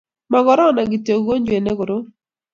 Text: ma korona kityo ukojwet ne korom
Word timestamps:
ma 0.31 0.39
korona 0.45 0.81
kityo 0.91 1.13
ukojwet 1.19 1.61
ne 1.63 1.71
korom 1.77 2.03